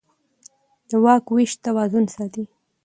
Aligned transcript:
د 0.89 0.91
واک 1.03 1.25
وېش 1.33 1.51
توازن 1.65 2.05
ساتي 2.15 2.43